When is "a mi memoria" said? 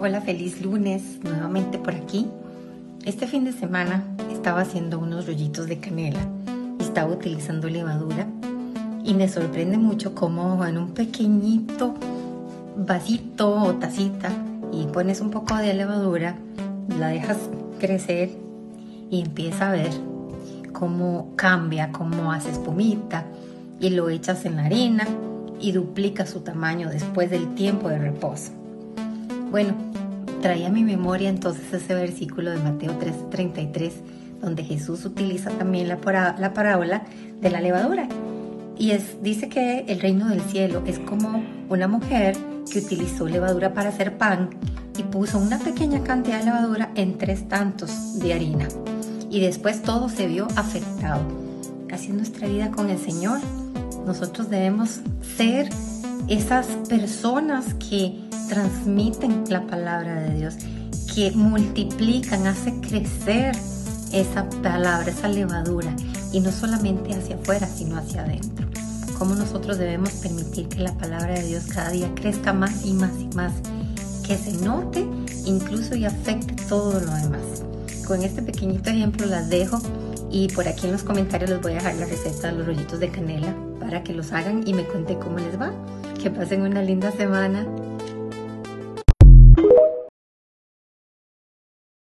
30.68-31.30